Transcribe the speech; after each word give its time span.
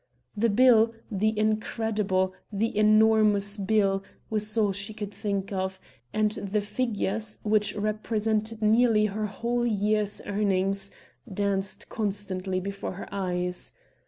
The 0.35 0.49
bill 0.49 0.95
the 1.11 1.37
incredible, 1.37 2.33
the 2.51 2.75
enormous 2.75 3.55
bill 3.55 4.01
was 4.31 4.57
all 4.57 4.71
she 4.71 4.95
could 4.95 5.13
think 5.13 5.51
of, 5.53 5.79
and 6.11 6.31
the 6.31 6.59
figures, 6.59 7.37
which 7.43 7.75
represented 7.75 8.63
nearly 8.63 9.05
her 9.05 9.27
whole 9.27 9.63
year's 9.63 10.19
earnings, 10.25 10.89
danced 11.31 11.87
constantly 11.89 12.59
before 12.59 12.93
her 12.93 13.09
eyes. 13.11 13.73